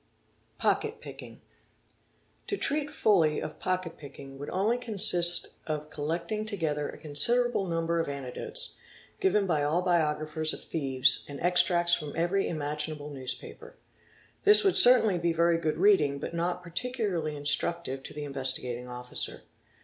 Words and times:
Pocket 0.57 0.99
Picking. 0.99 1.41
To 2.47 2.57
treat 2.57 2.89
fully 2.89 3.39
of 3.39 3.59
pocket 3.59 3.97
picking 3.97 4.39
would 4.39 4.49
only 4.49 4.79
consist 4.79 5.49
of 5.67 5.91
collecting 5.91 6.43
~ 6.45 6.45
together 6.47 6.89
a 6.89 6.97
considerable 6.97 7.67
number 7.67 7.99
of 7.99 8.09
anecdotes, 8.09 8.79
given 9.19 9.45
by 9.45 9.61
all 9.61 9.83
biographers 9.83 10.53
of 10.55 10.63
thieves, 10.63 11.23
and 11.29 11.39
extracts 11.39 11.93
from 11.93 12.15
every 12.15 12.47
imaginable 12.47 13.11
newspaper. 13.11 13.75
This 14.41 14.63
would 14.63 14.75
certainly 14.75 15.19
be 15.19 15.33
very 15.33 15.59
good 15.59 15.77
reading 15.77 16.17
but 16.17 16.33
not 16.33 16.63
particularly 16.63 17.35
instructive 17.35 18.01
to 18.01 18.13
the 18.15 18.23
Investigating 18.23 18.87
Officer. 18.87 19.43